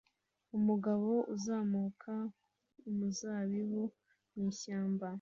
[0.57, 2.13] Umugabo azamuka
[2.89, 3.83] umuzabibu
[4.33, 5.07] mwishyamba